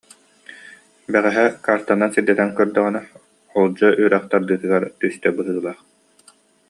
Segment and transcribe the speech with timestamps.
[1.11, 3.01] Бэҕэһээ картанан сирдэтэн көрдөҕүнэ
[3.59, 5.79] Олдьо үрэх тардыытыгар түстэ быһыылаах